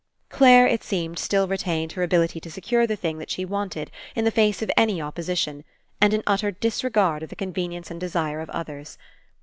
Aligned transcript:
Clare, 0.29 0.65
It 0.65 0.83
seemed, 0.83 1.19
still 1.19 1.47
retained 1.47 1.91
her 1.91 2.01
abil 2.01 2.23
ity 2.23 2.39
to 2.39 2.49
secure 2.49 2.87
the 2.87 2.95
thing 2.95 3.19
that 3.19 3.29
she 3.29 3.45
wanted 3.45 3.91
in 4.15 4.25
the 4.25 4.31
face 4.31 4.63
of 4.63 4.71
any 4.75 4.99
opposition, 4.99 5.63
and 6.01 6.11
in 6.11 6.23
utter 6.25 6.49
disregard 6.49 7.21
of 7.21 7.29
the 7.29 7.35
convenience 7.35 7.91
and 7.91 7.99
desire 7.99 8.39
of 8.41 8.49
others. 8.49 8.97